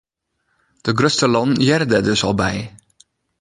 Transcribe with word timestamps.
De 0.85 0.91
grutste 0.97 1.27
lannen 1.33 1.61
hearre 1.65 1.87
dêr 1.89 2.03
dus 2.07 2.21
al 2.27 2.35
by. 2.41 2.55